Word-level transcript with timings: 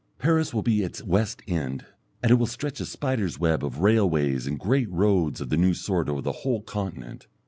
Paris 0.17 0.51
will 0.51 0.63
be 0.63 0.81
its 0.81 1.03
West 1.03 1.43
End, 1.47 1.85
and 2.23 2.31
it 2.31 2.33
will 2.33 2.47
stretch 2.47 2.79
a 2.79 2.87
spider's 2.87 3.37
web 3.37 3.63
of 3.63 3.81
railways 3.81 4.47
and 4.47 4.57
great 4.59 4.89
roads 4.89 5.39
of 5.39 5.49
the 5.49 5.57
new 5.57 5.75
sort 5.75 6.09
over 6.09 6.23
the 6.23 6.31
whole 6.41 6.63
continent. 6.63 7.27